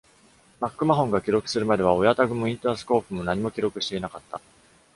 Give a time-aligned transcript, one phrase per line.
[0.59, 4.41] マックマホンが記録するまでは親タグもインタースコープも何も記録していなかった。